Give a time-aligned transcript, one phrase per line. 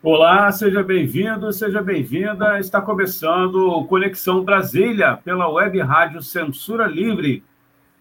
[0.00, 2.60] Olá, seja bem-vindo, seja bem-vinda.
[2.60, 7.42] Está começando Conexão Brasília pela Web Rádio Censura Livre.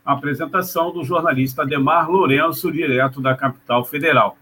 [0.06, 4.38] Apresentação do jornalista Ademar Lourenço, direto da capital federal.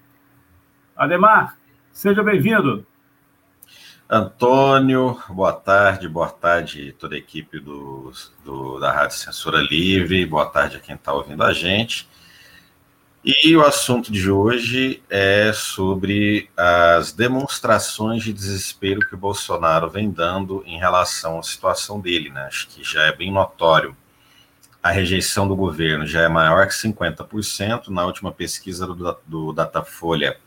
[0.98, 1.58] Ademar,
[1.94, 2.86] seja bem-vindo.
[4.10, 8.12] Antônio, boa tarde, boa tarde toda a equipe do,
[8.44, 12.06] do da Rádio Censura Livre, boa tarde a quem está ouvindo a gente.
[13.28, 20.12] E o assunto de hoje é sobre as demonstrações de desespero que o Bolsonaro vem
[20.12, 22.44] dando em relação à situação dele, né?
[22.46, 23.98] Acho que já é bem notório.
[24.82, 27.88] A rejeição do governo já é maior que 50%.
[27.88, 30.38] Na última pesquisa do, do Datafolha,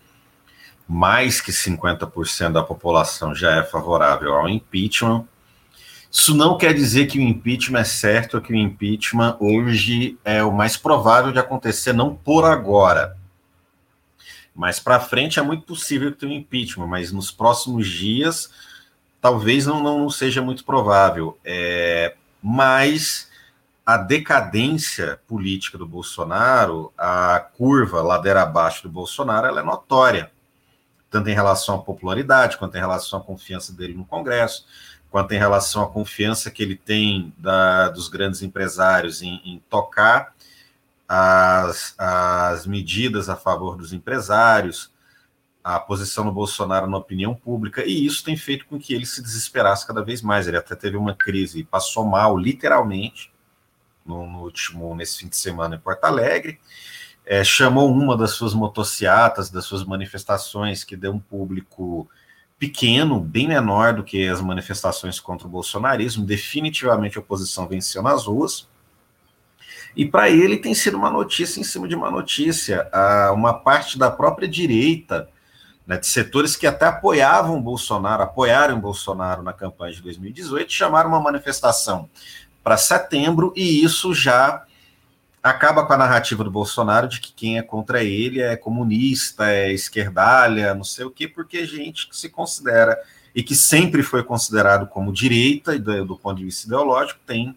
[0.87, 5.27] mais que 50% da população já é favorável ao impeachment.
[6.11, 10.50] Isso não quer dizer que o impeachment é certo que o impeachment hoje é o
[10.50, 13.17] mais provável de acontecer, não por agora.
[14.55, 18.50] Mas para frente é muito possível que tenha um impeachment, mas nos próximos dias
[19.20, 21.39] talvez não, não seja muito provável.
[21.45, 23.28] É, mas
[23.84, 30.31] a decadência política do Bolsonaro, a curva ladeira abaixo do Bolsonaro, ela é notória,
[31.11, 34.67] tanto em relação à popularidade quanto em relação à confiança dele no Congresso
[35.11, 40.34] quanto em relação à confiança que ele tem da, dos grandes empresários em, em tocar
[41.09, 44.93] as, as medidas a favor dos empresários,
[45.65, 49.22] a posição do Bolsonaro na opinião pública, e isso tem feito com que ele se
[49.22, 50.47] desesperasse cada vez mais.
[50.47, 53.33] Ele até teve uma crise, passou mal, literalmente,
[54.04, 56.60] no, no último, nesse fim de semana em Porto Alegre.
[57.25, 62.09] É, chamou uma das suas motocicletas, das suas manifestações, que deu um público
[62.59, 66.27] pequeno, bem menor do que as manifestações contra o bolsonarismo.
[66.27, 68.69] Definitivamente a oposição venceu nas ruas.
[69.97, 72.89] E para ele tem sido uma notícia em cima de uma notícia.
[73.33, 75.29] uma parte da própria direita,
[75.87, 80.71] né, de setores que até apoiavam o Bolsonaro, apoiaram o Bolsonaro na campanha de 2018,
[80.71, 82.11] chamaram uma manifestação
[82.63, 84.65] para setembro, e isso já
[85.43, 89.72] acaba com a narrativa do Bolsonaro de que quem é contra ele é comunista, é
[89.72, 92.99] esquerdalha, não sei o quê, porque gente que se considera
[93.34, 97.56] e que sempre foi considerado como direita do, do ponto de vista ideológico tem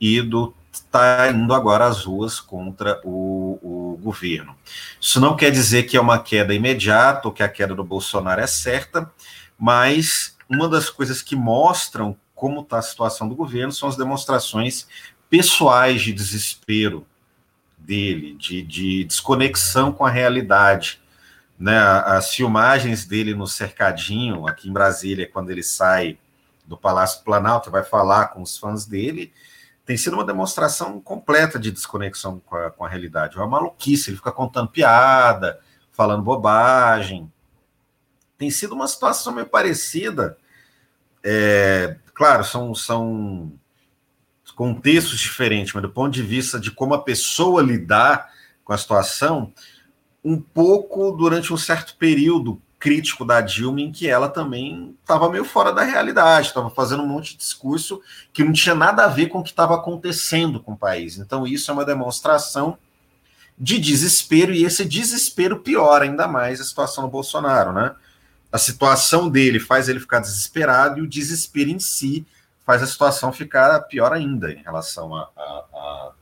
[0.00, 4.54] ido está indo agora às ruas contra o, o, governo.
[5.00, 8.40] Isso não quer dizer que é uma queda imediata ou que a queda do Bolsonaro
[8.40, 9.10] é certa,
[9.58, 14.86] mas uma das coisas que mostram como está a situação do governo são as demonstrações
[15.30, 17.06] pessoais de desespero
[17.78, 21.00] dele, de, de desconexão com a realidade.
[21.58, 21.78] Né?
[21.78, 26.18] As filmagens dele no cercadinho, aqui em Brasília, quando ele sai
[26.66, 29.32] do Palácio Planalto, vai falar com os fãs dele,
[29.84, 33.36] tem sido uma demonstração completa de desconexão com a, com a realidade.
[33.36, 35.58] É uma maluquice, ele fica contando piada,
[35.90, 37.30] falando bobagem.
[38.38, 40.38] Tem sido uma situação meio parecida.
[41.24, 43.52] É, claro, são, são
[44.60, 48.30] contextos diferentes, mas do ponto de vista de como a pessoa lidar
[48.62, 49.54] com a situação,
[50.22, 55.46] um pouco durante um certo período crítico da Dilma, em que ela também estava meio
[55.46, 58.02] fora da realidade, estava fazendo um monte de discurso
[58.34, 61.16] que não tinha nada a ver com o que estava acontecendo com o país.
[61.16, 62.76] Então, isso é uma demonstração
[63.58, 67.94] de desespero, e esse desespero piora ainda mais a situação do Bolsonaro, né?
[68.52, 72.26] A situação dele faz ele ficar desesperado e o desespero em si
[72.64, 76.12] faz a situação ficar pior ainda em relação a, a, a,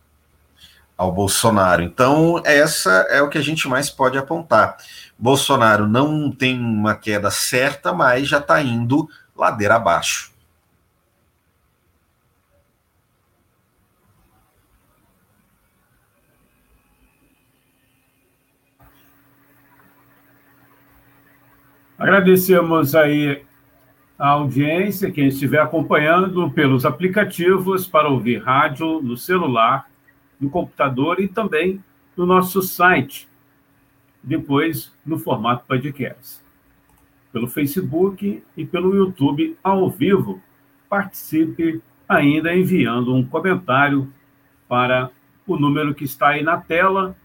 [0.97, 1.83] ao Bolsonaro.
[1.83, 4.77] Então, essa é o que a gente mais pode apontar.
[5.19, 10.33] Bolsonaro não tem uma queda certa, mas já está indo ladeira abaixo.
[21.99, 23.45] Agradecemos aí
[24.19, 29.89] a audiência, quem estiver acompanhando pelos aplicativos para ouvir rádio no celular,
[30.41, 31.83] no computador e também
[32.17, 33.29] no nosso site
[34.21, 36.41] depois no formato podcast.
[37.33, 40.43] Pelo Facebook e pelo YouTube ao vivo.
[40.89, 44.13] Participe ainda enviando um comentário
[44.69, 45.11] para
[45.47, 47.17] o número que está aí na tela,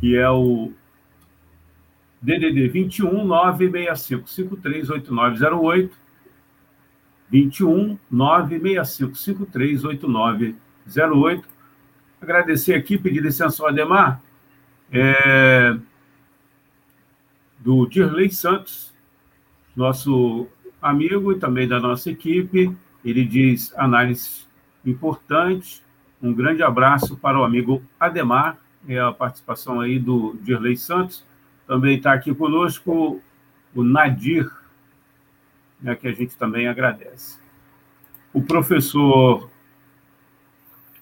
[0.00, 0.72] que é o
[2.24, 5.96] DDD 21 965 538908
[7.30, 11.54] 21 965 538908
[12.24, 14.18] Agradecer aqui, pedir licença ao Ademar,
[14.90, 15.76] é,
[17.58, 18.94] do Dirley Santos,
[19.76, 20.48] nosso
[20.80, 22.74] amigo e também da nossa equipe.
[23.04, 24.46] Ele diz análise
[24.86, 25.82] importante.
[26.22, 28.56] Um grande abraço para o amigo Ademar,
[28.88, 31.26] é a participação aí do Dirley Santos.
[31.66, 33.20] Também está aqui conosco
[33.74, 34.50] o Nadir,
[35.80, 37.38] né, que a gente também agradece.
[38.32, 39.50] O professor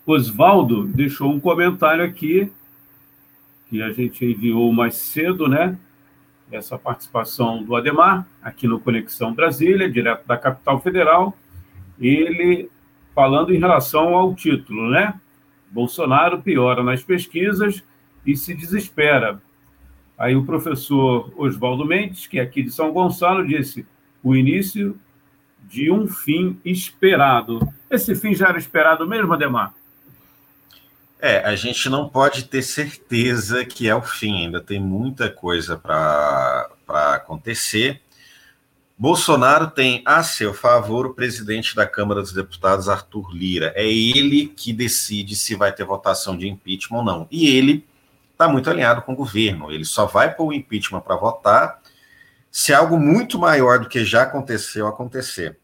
[0.06, 2.50] Oswaldo deixou um comentário aqui,
[3.68, 5.78] que a gente enviou mais cedo, né?
[6.50, 11.36] Essa participação do Ademar, aqui no Conexão Brasília, direto da capital federal.
[11.98, 12.68] Ele
[13.14, 15.18] falando em relação ao título, né?
[15.70, 17.82] Bolsonaro piora nas pesquisas
[18.26, 19.40] e se desespera.
[20.18, 23.86] Aí o professor Oswaldo Mendes, que é aqui de São Gonçalo, disse:
[24.22, 24.98] o início
[25.68, 27.60] de um fim esperado.
[27.90, 29.74] Esse fim já era esperado mesmo, Ademar?
[31.18, 35.76] É, a gente não pode ter certeza que é o fim, ainda tem muita coisa
[35.76, 36.68] para
[37.14, 38.00] acontecer.
[38.98, 43.72] Bolsonaro tem a seu favor o presidente da Câmara dos Deputados, Arthur Lira.
[43.74, 47.28] É ele que decide se vai ter votação de impeachment ou não.
[47.30, 47.84] E ele
[48.42, 49.70] está muito alinhado com o governo.
[49.70, 51.80] Ele só vai pôr o impeachment para votar
[52.50, 55.58] se algo muito maior do que já aconteceu acontecer.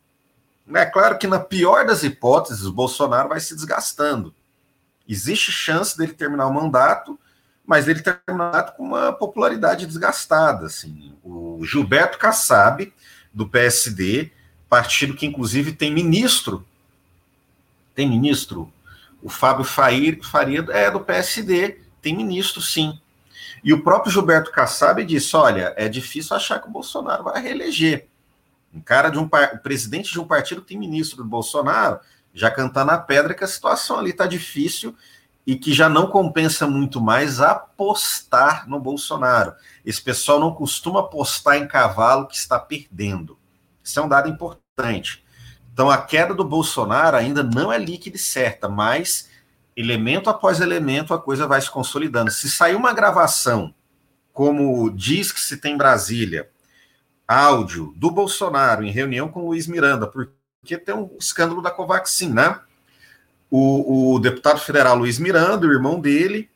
[0.75, 4.35] É claro que, na pior das hipóteses, o Bolsonaro vai se desgastando.
[5.09, 7.19] Existe chance dele terminar o mandato,
[7.67, 10.67] mas ele termina o mandato com uma popularidade desgastada.
[10.67, 11.15] Assim.
[11.25, 12.93] O Gilberto Kassab,
[13.33, 14.31] do PSD,
[14.69, 16.65] partido que inclusive tem ministro,
[17.95, 18.73] tem ministro,
[19.23, 20.17] o Fábio Faria
[20.71, 22.99] é do PSD, tem ministro sim.
[23.63, 28.09] E o próprio Gilberto Kassab disse: olha, é difícil achar que o Bolsonaro vai reeleger.
[28.73, 32.01] Um cara de um o presidente de um partido tem ministro do Bolsonaro,
[32.35, 34.95] já cantando a pedra que a situação ali está difícil
[35.47, 39.55] e que já não compensa muito mais apostar no Bolsonaro.
[39.85, 43.39] Esse pessoal não costuma apostar em cavalo que está perdendo.
[43.83, 45.25] Isso é um dado importante.
[45.73, 49.28] Então, a queda do Bolsonaro ainda não é líquida e certa, mas
[49.79, 52.31] elemento após elemento a coisa vai se consolidando.
[52.31, 53.75] Se sair uma gravação,
[54.33, 56.51] como diz que se tem em Brasília,
[57.27, 60.31] áudio do Bolsonaro em reunião com o Luiz Miranda, por
[60.61, 62.61] porque tem um escândalo da Covaxin, né?
[63.51, 66.51] O, o deputado federal Luiz Miranda, o irmão dele,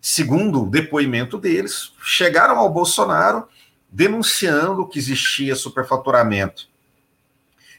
[0.00, 3.46] segundo o depoimento deles, chegaram ao Bolsonaro
[3.88, 6.68] denunciando que existia superfaturamento,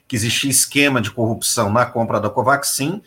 [0.07, 3.01] que existia esquema de corrupção na compra da Covaxin,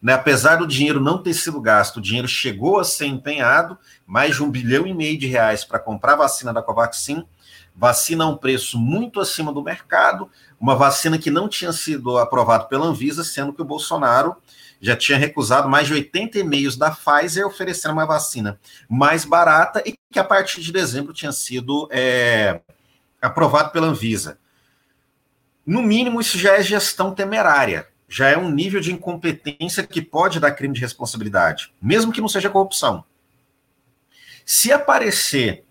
[0.00, 4.36] né, apesar do dinheiro não ter sido gasto, o dinheiro chegou a ser empenhado, mais
[4.36, 7.24] de um bilhão e meio de reais para comprar a vacina da Covaxin,
[7.74, 12.64] vacina a um preço muito acima do mercado, uma vacina que não tinha sido aprovada
[12.64, 14.36] pela Anvisa, sendo que o Bolsonaro
[14.80, 18.58] já tinha recusado mais de 80 e-mails da Pfizer oferecendo uma vacina
[18.88, 22.60] mais barata e que a partir de dezembro tinha sido é,
[23.20, 24.38] aprovado pela Anvisa.
[25.66, 30.38] No mínimo, isso já é gestão temerária, já é um nível de incompetência que pode
[30.38, 33.04] dar crime de responsabilidade, mesmo que não seja corrupção.
[34.44, 35.64] Se aparecer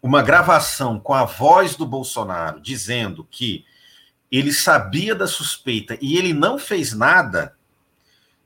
[0.00, 3.64] uma gravação com a voz do Bolsonaro dizendo que
[4.30, 7.56] ele sabia da suspeita e ele não fez nada,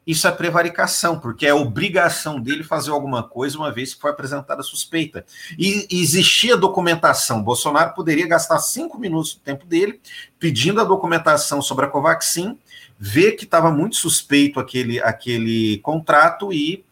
[0.06, 4.62] isso é prevaricação, porque é obrigação dele fazer alguma coisa uma vez que foi apresentada
[4.62, 5.26] a suspeita.
[5.58, 7.42] E existia documentação.
[7.42, 10.00] Bolsonaro poderia gastar cinco minutos do tempo dele
[10.38, 12.58] pedindo a documentação sobre a Covaxin,
[12.98, 16.84] ver que estava muito suspeito aquele, aquele contrato e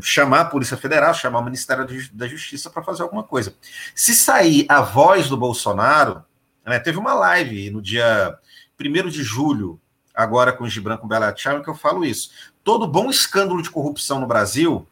[0.00, 3.54] chamar a Polícia Federal, chamar o Ministério da Justiça para fazer alguma coisa.
[3.94, 6.24] Se sair a voz do Bolsonaro,
[6.64, 8.38] né, teve uma live no dia
[8.80, 9.80] 1 de julho,
[10.14, 12.30] agora com o Gibran com Bela Tchau, que eu falo isso.
[12.64, 14.86] Todo bom escândalo de corrupção no Brasil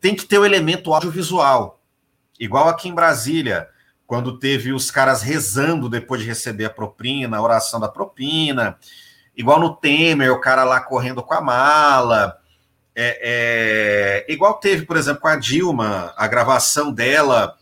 [0.00, 1.80] tem que ter o elemento audiovisual.
[2.38, 3.68] Igual aqui em Brasília,
[4.06, 8.78] quando teve os caras rezando depois de receber a propina, a oração da propina.
[9.38, 12.40] Igual no Temer, o cara lá correndo com a mala.
[12.92, 17.56] É, é, igual teve, por exemplo, com a Dilma, a gravação dela,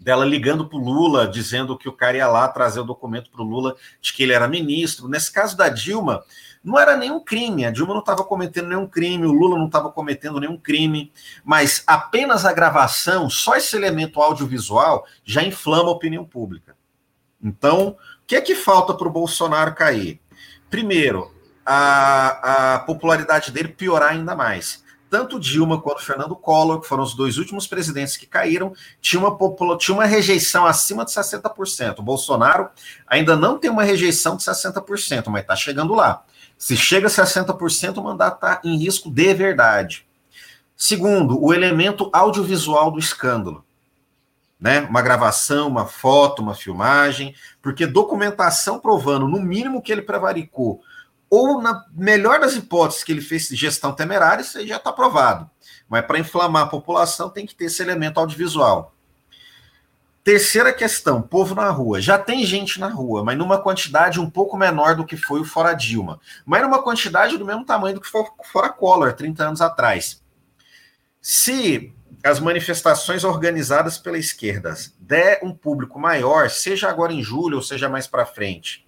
[0.00, 3.42] dela ligando para o Lula, dizendo que o cara ia lá trazer o documento para
[3.42, 5.08] o Lula de que ele era ministro.
[5.08, 6.24] Nesse caso da Dilma,
[6.64, 7.66] não era nenhum crime.
[7.66, 11.12] A Dilma não estava cometendo nenhum crime, o Lula não estava cometendo nenhum crime,
[11.44, 16.74] mas apenas a gravação, só esse elemento audiovisual, já inflama a opinião pública.
[17.42, 20.21] Então, o que é que falta para o Bolsonaro cair?
[20.72, 21.30] Primeiro,
[21.66, 24.82] a, a popularidade dele piorar ainda mais.
[25.10, 29.76] Tanto Dilma quanto Fernando Collor, que foram os dois últimos presidentes que caíram, tinha uma,
[29.76, 31.98] tinha uma rejeição acima de 60%.
[31.98, 32.70] O Bolsonaro
[33.06, 36.24] ainda não tem uma rejeição de 60%, mas está chegando lá.
[36.56, 40.06] Se chega a 60%, o mandato está em risco de verdade.
[40.74, 43.62] Segundo, o elemento audiovisual do escândalo.
[44.62, 44.80] Né?
[44.82, 50.80] Uma gravação, uma foto, uma filmagem, porque documentação provando, no mínimo, que ele prevaricou
[51.28, 55.50] ou na melhor das hipóteses que ele fez gestão temerária, isso aí já está provado.
[55.88, 58.94] Mas para inflamar a população tem que ter esse elemento audiovisual.
[60.22, 62.02] Terceira questão, povo na rua.
[62.02, 65.44] Já tem gente na rua, mas numa quantidade um pouco menor do que foi o
[65.44, 66.20] Fora Dilma.
[66.44, 70.22] Mas numa quantidade do mesmo tamanho do que foi o Fora Collor, 30 anos atrás.
[71.18, 77.62] Se as manifestações organizadas pela esquerda der um público maior, seja agora em julho ou
[77.62, 78.86] seja mais para frente,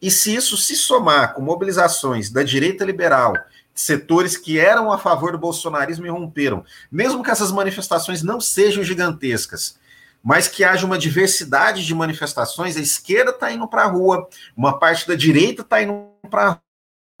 [0.00, 3.34] e se isso se somar com mobilizações da direita liberal,
[3.74, 8.82] setores que eram a favor do bolsonarismo e romperam, mesmo que essas manifestações não sejam
[8.84, 9.78] gigantescas,
[10.22, 14.78] mas que haja uma diversidade de manifestações, a esquerda está indo para a rua, uma
[14.78, 16.60] parte da direita está indo para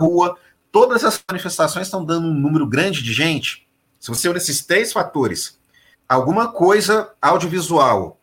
[0.00, 0.36] a rua,
[0.70, 3.67] todas as manifestações estão dando um número grande de gente.
[3.98, 5.58] Se você olhar esses três fatores,
[6.08, 8.18] alguma coisa audiovisual,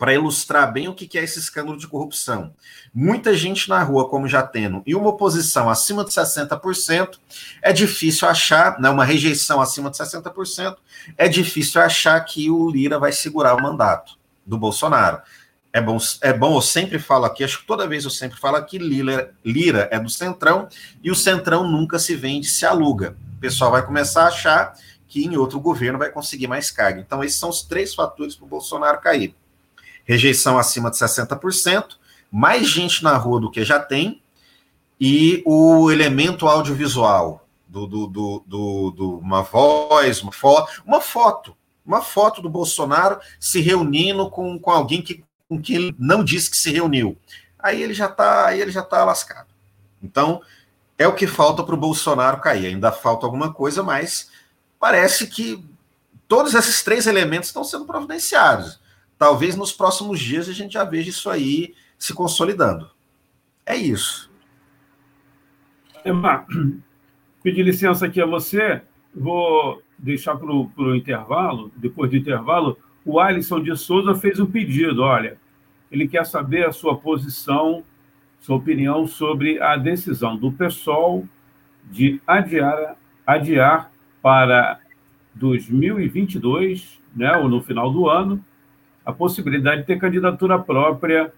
[0.00, 2.54] para ilustrar bem o que é esse escândalo de corrupção.
[2.92, 7.18] Muita gente na rua, como já tendo, e uma oposição acima de 60%,
[7.60, 10.76] é difícil achar, né, uma rejeição acima de 60%,
[11.18, 15.20] é difícil achar que o Lira vai segurar o mandato do Bolsonaro.
[15.70, 18.56] É bom, é bom, eu sempre falo aqui, acho que toda vez eu sempre falo
[18.56, 20.66] aqui, Lira, Lira é do Centrão,
[21.04, 23.14] e o Centrão nunca se vende, se aluga.
[23.40, 24.74] Pessoal vai começar a achar
[25.08, 27.00] que em outro governo vai conseguir mais carga.
[27.00, 29.34] Então, esses são os três fatores para o Bolsonaro cair
[30.10, 31.96] rejeição acima de 60%,
[32.32, 34.20] mais gente na rua do que já tem,
[35.00, 41.56] e o elemento audiovisual do, do, do, do, do uma voz, uma, fo uma foto,
[41.86, 46.50] uma foto do Bolsonaro se reunindo com, com alguém que, com quem ele não disse
[46.50, 47.16] que se reuniu.
[47.56, 49.48] Aí ele já está, ele já tá lascado.
[50.02, 50.42] Então,
[51.00, 52.66] é o que falta para o Bolsonaro cair.
[52.66, 54.30] Ainda falta alguma coisa, mas
[54.78, 55.64] parece que
[56.28, 58.80] todos esses três elementos estão sendo providenciados
[59.20, 62.90] talvez nos próximos dias a gente já veja isso aí se consolidando.
[63.66, 64.32] É isso.
[66.02, 66.46] Emar,
[67.44, 68.80] pedir licença aqui a você,
[69.14, 75.02] vou deixar para o intervalo, depois do intervalo, o Alisson de Souza fez um pedido,
[75.02, 75.36] olha,
[75.92, 77.84] ele quer saber a sua posição,
[78.40, 81.26] sua opinião sobre a decisão do PSOL
[81.90, 83.90] de adiar, adiar
[84.22, 84.80] para
[85.34, 88.42] 2022, né, ou no final do ano,
[89.04, 91.32] a possibilidade de ter candidatura própria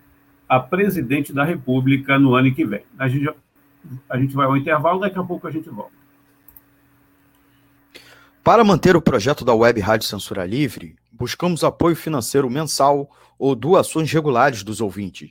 [0.49, 2.83] a presidente da República no ano que vem.
[2.99, 3.35] A gente,
[4.09, 5.93] a gente vai ao intervalo, daqui a pouco a gente volta.
[8.45, 14.13] Para manter o projeto da Web Rádio Censura Livre, buscamos apoio financeiro mensal ou doações
[14.13, 15.31] regulares dos ouvintes,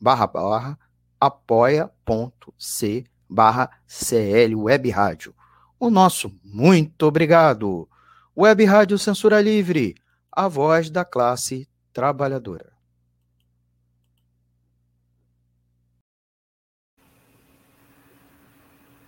[0.00, 0.78] barra barra
[1.20, 5.34] apoia.c barra CL Web Rádio.
[5.78, 7.88] O nosso muito obrigado.
[8.36, 9.94] Web Rádio Censura Livre,
[10.30, 12.76] a voz da classe trabalhadora.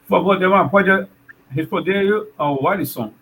[0.09, 1.07] Por favor, Demar, pode
[1.51, 3.13] responder ao Alisson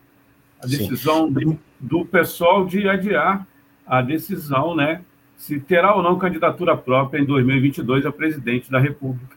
[0.60, 3.46] a decisão do, do, pessoal de adiar
[3.84, 5.04] a decisão, né?
[5.36, 9.36] Se terá ou não candidatura própria em 2022 a presidente da República.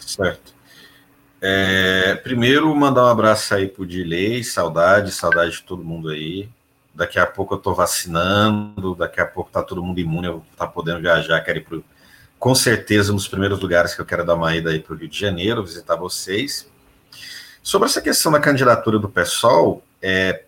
[0.00, 0.54] Certo.
[1.40, 6.48] É, primeiro, mandar um abraço aí pro Dilei, saudade, saudade de todo mundo aí.
[6.92, 10.66] Daqui a pouco eu tô vacinando, daqui a pouco tá todo mundo imune, eu tá
[10.66, 11.84] podendo viajar, quero ir pro,
[12.38, 15.18] com certeza nos primeiros lugares que eu quero dar uma ida aí pro Rio de
[15.18, 16.68] Janeiro, visitar vocês.
[17.62, 20.44] Sobre essa questão da candidatura do PSOL, é,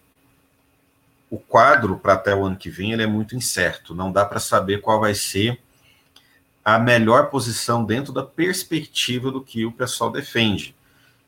[1.30, 4.40] o quadro para até o ano que vem ele é muito incerto, não dá para
[4.40, 5.60] saber qual vai ser
[6.64, 10.74] a melhor posição dentro da perspectiva do que o pessoal defende.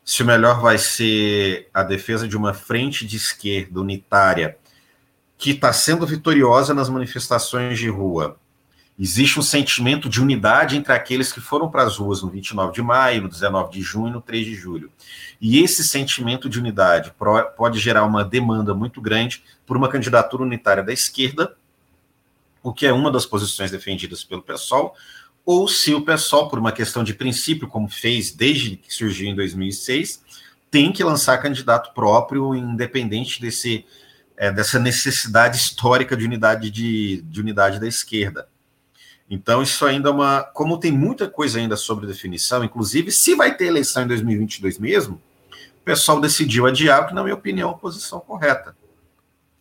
[0.05, 4.59] se o melhor vai ser a defesa de uma frente de esquerda unitária
[5.39, 8.37] que está sendo vitoriosa nas manifestações de rua.
[8.99, 12.83] Existe um sentimento de unidade entre aqueles que foram para as ruas no 29 de
[12.83, 14.93] maio, no 19 de junho e no 3 de julho.
[15.41, 17.13] E esse sentimento de unidade
[17.57, 21.57] pode gerar uma demanda muito grande por uma candidatura unitária da esquerda,
[22.63, 24.95] o que é uma das posições defendidas pelo PSOL,
[25.45, 29.35] ou se o PSOL, por uma questão de princípio, como fez desde que surgiu em
[29.35, 30.23] 2006,
[30.71, 33.85] tem que lançar candidato próprio, independente desse,
[34.37, 38.49] é, dessa necessidade histórica de unidade, de, de unidade da esquerda.
[39.35, 40.43] Então, isso ainda é uma.
[40.43, 45.23] Como tem muita coisa ainda sobre definição, inclusive, se vai ter eleição em 2022 mesmo,
[45.81, 48.77] o pessoal decidiu adiar, que, na minha opinião, é a posição correta.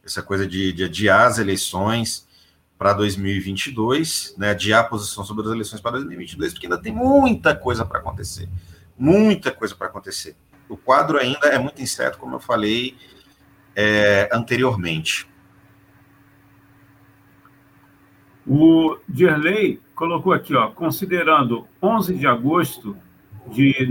[0.04, 2.28] Essa coisa de, de adiar as eleições
[2.78, 7.56] para 2022, né, adiar a posição sobre as eleições para 2022, porque ainda tem muita
[7.56, 8.50] coisa para acontecer.
[8.98, 10.36] Muita coisa para acontecer.
[10.68, 12.98] O quadro ainda é muito incerto, como eu falei
[13.74, 15.31] é, anteriormente.
[18.45, 22.98] O Dirley colocou aqui, ó, considerando 11 de agosto
[23.51, 23.88] de,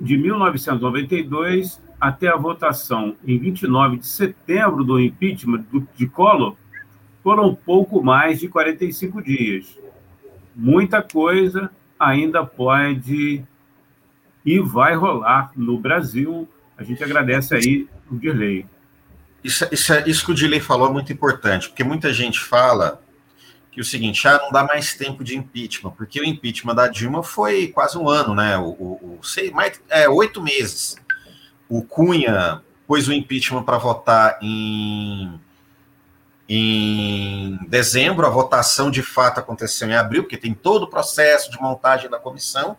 [0.00, 5.64] de 1992 até a votação em 29 de setembro do impeachment
[5.96, 6.56] de Collor,
[7.22, 9.78] foram pouco mais de 45 dias.
[10.54, 13.44] Muita coisa ainda pode
[14.44, 16.48] e vai rolar no Brasil.
[16.76, 18.64] A gente agradece aí o Dirley.
[19.42, 23.00] Isso, isso, isso que o Dirley falou é muito importante, porque muita gente fala
[23.78, 27.22] que o seguinte, ah, não dá mais tempo de impeachment, porque o impeachment da Dilma
[27.22, 28.58] foi quase um ano, né?
[28.58, 30.96] O, o, o sei, mais, é, oito meses.
[31.68, 35.38] O Cunha pôs o impeachment para votar em
[36.50, 41.60] em dezembro, a votação de fato aconteceu em abril, porque tem todo o processo de
[41.60, 42.76] montagem da comissão.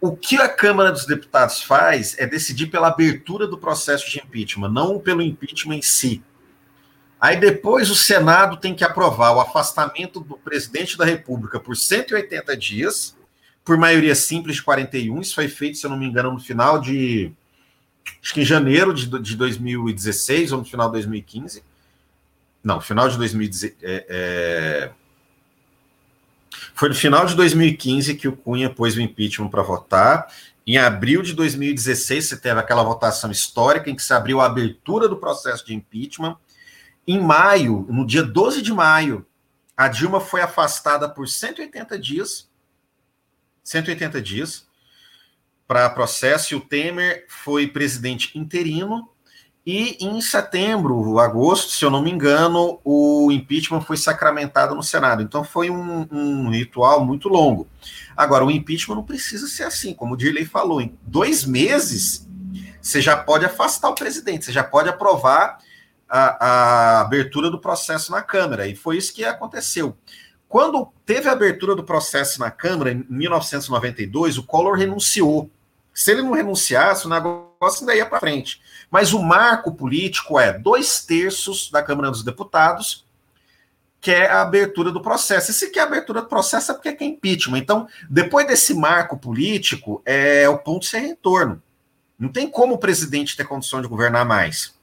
[0.00, 4.70] O que a Câmara dos Deputados faz é decidir pela abertura do processo de impeachment,
[4.70, 6.24] não pelo impeachment em si.
[7.24, 12.54] Aí depois o Senado tem que aprovar o afastamento do presidente da República por 180
[12.54, 13.16] dias,
[13.64, 15.22] por maioria simples de 41.
[15.22, 17.32] Isso foi feito, se eu não me engano, no final de.
[18.22, 21.64] Acho que em janeiro de, de 2016 ou no final de 2015.
[22.62, 23.74] Não, final de 2016.
[23.80, 24.90] É, é...
[26.74, 30.30] Foi no final de 2015 que o Cunha pôs o impeachment para votar.
[30.66, 35.08] Em abril de 2016, você teve aquela votação histórica em que se abriu a abertura
[35.08, 36.36] do processo de impeachment.
[37.06, 39.26] Em maio, no dia 12 de maio,
[39.76, 42.48] a Dilma foi afastada por 180 dias.
[43.62, 44.66] 180 dias
[45.66, 49.08] para processo e o Temer foi presidente interino
[49.66, 55.22] e em setembro, agosto, se eu não me engano, o impeachment foi sacramentado no Senado.
[55.22, 57.66] Então foi um, um, ritual muito longo.
[58.14, 62.28] Agora, o impeachment não precisa ser assim, como o Dirley falou, em dois meses
[62.80, 65.58] você já pode afastar o presidente, você já pode aprovar
[66.16, 68.68] a, a abertura do processo na Câmara.
[68.68, 69.96] E foi isso que aconteceu.
[70.48, 75.50] Quando teve a abertura do processo na Câmara, em 1992, o Collor renunciou.
[75.92, 78.62] Se ele não renunciasse, o negócio ainda ia para frente.
[78.88, 83.04] Mas o marco político é dois terços da Câmara dos Deputados,
[84.00, 85.50] que é a abertura do processo.
[85.50, 87.58] E se quer a abertura do processo é porque é impeachment.
[87.58, 91.60] Então, depois desse marco político, é o ponto sem retorno.
[92.16, 94.74] Não tem como o presidente ter condição de governar mais.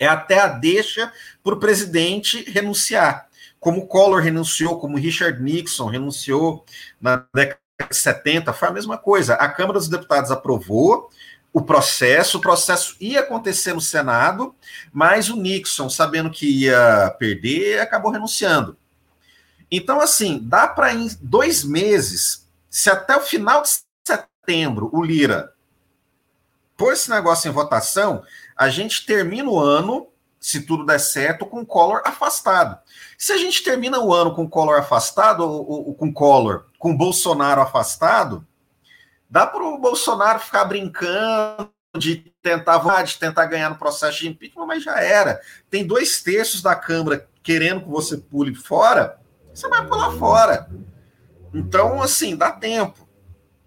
[0.00, 1.12] É até a deixa
[1.44, 3.28] para o presidente renunciar.
[3.60, 6.64] Como Collor renunciou, como Richard Nixon renunciou
[6.98, 7.60] na década
[7.90, 9.34] 70 foi a mesma coisa.
[9.34, 11.10] A Câmara dos Deputados aprovou
[11.52, 14.54] o processo, o processo ia acontecer no Senado,
[14.92, 18.76] mas o Nixon, sabendo que ia perder, acabou renunciando.
[19.70, 23.70] Então, assim, dá para em dois meses, se até o final de
[24.06, 25.52] setembro o Lira
[26.76, 28.22] pôr esse negócio em votação,
[28.60, 32.78] a gente termina o ano, se tudo der certo, com o Collor afastado.
[33.16, 36.94] Se a gente termina o ano com o Collor afastado, ou, ou com Collor com
[36.94, 38.46] Bolsonaro afastado,
[39.30, 44.66] dá para o Bolsonaro ficar brincando de tentar, de tentar ganhar no processo de impeachment,
[44.66, 45.40] mas já era.
[45.70, 49.18] Tem dois terços da Câmara querendo que você pule fora,
[49.54, 50.68] você vai pular fora.
[51.54, 53.08] Então, assim, dá tempo.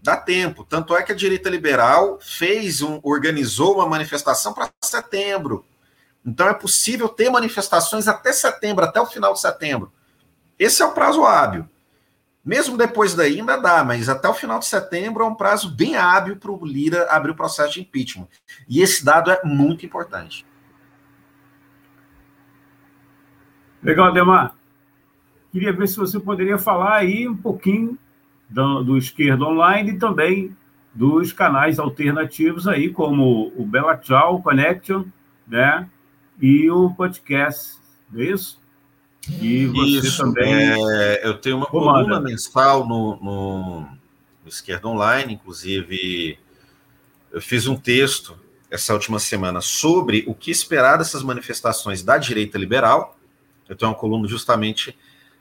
[0.04, 0.66] Dá tempo.
[0.66, 5.66] Tanto é que a direita liberal fez um, organizou uma manifestação para setembro.
[6.26, 9.94] Então é possível ter manifestações até setembro, até o final de setembro.
[10.60, 11.70] Esse é o prazo hábil.
[12.44, 15.96] Mesmo depois daí ainda dá, mas até o final de setembro é um prazo bem
[15.96, 18.28] hábil para o Lira abrir o processo de impeachment.
[18.68, 20.46] E esse dado é muito importante.
[23.82, 24.54] Legal, Ademar.
[25.50, 27.98] Queria ver se você poderia falar aí um pouquinho
[28.54, 30.56] do, do Esquerda Online e também
[30.94, 35.06] dos canais alternativos aí, como o Bela Tchau Connection,
[35.48, 35.90] né?
[36.40, 37.78] E o podcast,
[38.12, 38.62] não é isso?
[39.42, 40.54] E você isso, também.
[40.54, 42.04] É, eu tenho uma comanda.
[42.04, 46.38] coluna mensal no, no, no Esquerda Online, inclusive
[47.32, 48.38] eu fiz um texto
[48.70, 53.18] essa última semana sobre o que esperar dessas manifestações da direita liberal.
[53.68, 54.96] Eu tenho uma coluna justamente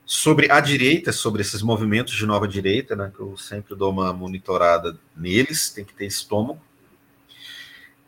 [0.05, 4.13] sobre a direita, sobre esses movimentos de nova direita, né, que eu sempre dou uma
[4.13, 6.61] monitorada neles, tem que ter estômago.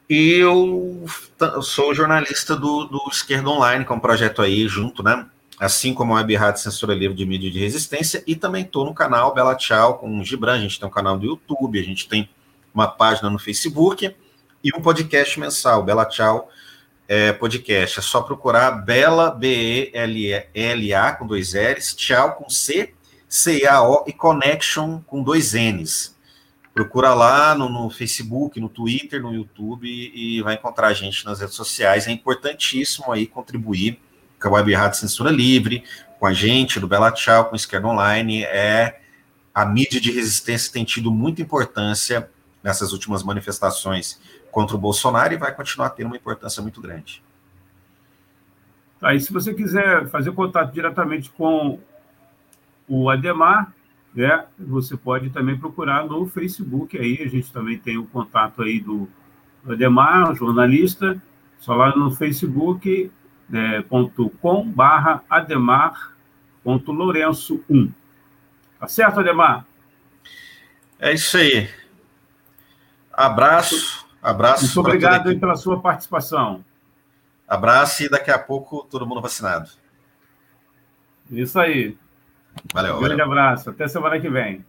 [0.09, 1.07] E eu,
[1.40, 5.26] eu sou jornalista do, do Esquerda Online, que é um projeto aí junto, né?
[5.59, 8.92] Assim como a Web Rádio Censura Livre de Mídia de Resistência, e também estou no
[8.92, 12.07] canal Bela Tchau com o Gibran, a gente tem um canal do YouTube, a gente
[12.07, 12.28] tem
[12.74, 14.14] uma página no Facebook
[14.62, 16.50] e um podcast mensal, Bela Tchau
[17.08, 17.98] é, podcast.
[17.98, 22.92] É só procurar Bela, B-E-L-A, com dois L's, Tchau com C,
[23.28, 26.14] C-A-O e Connection com dois N's.
[26.72, 31.40] Procura lá no, no, Facebook, no Twitter, no YouTube e vai encontrar a gente nas
[31.40, 32.08] redes sociais.
[32.08, 34.00] É importantíssimo aí contribuir
[34.40, 35.84] com a Web Rádio Censura Livre,
[36.18, 38.42] com a gente, do Bela Tchau, com o Esquerda Online.
[38.42, 38.98] É,
[39.54, 42.28] a mídia de resistência tem tido muita importância
[42.60, 44.18] nessas últimas manifestações
[44.54, 47.20] contra o Bolsonaro e vai continuar tendo uma importância muito grande.
[49.02, 51.80] Aí, se você quiser fazer contato diretamente com
[52.88, 53.74] o Ademar,
[54.14, 58.78] né, você pode também procurar no Facebook aí, a gente também tem o contato aí
[58.78, 59.08] do
[59.68, 61.20] Ademar, jornalista,
[61.58, 63.10] só lá no facebook
[63.48, 66.14] né, ponto com barra ademar
[66.62, 67.90] ponto lourenço 1.
[68.78, 69.66] Tá certo, Ademar?
[70.98, 71.68] É isso aí.
[73.12, 74.03] Abraço.
[74.24, 74.64] Abraço.
[74.64, 76.64] Muito obrigado pela sua participação.
[77.46, 79.68] Abraço e daqui a pouco todo mundo vacinado.
[81.30, 81.94] Isso aí.
[82.72, 82.96] Valeu.
[82.96, 83.32] Um grande valeu.
[83.32, 83.68] abraço.
[83.68, 84.64] Até semana que vem.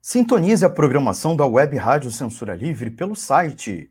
[0.00, 3.90] Sintonize a programação da Web Rádio Censura Livre pelo site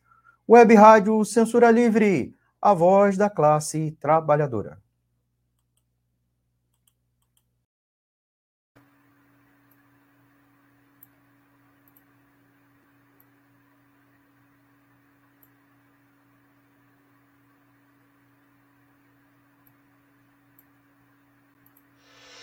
[0.53, 4.79] Web Rádio Censura Livre, a voz da classe trabalhadora.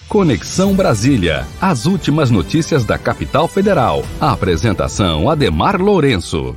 [0.09, 1.47] Conexão Brasília.
[1.61, 4.03] As últimas notícias da capital federal.
[4.19, 6.57] A apresentação Ademar Lourenço.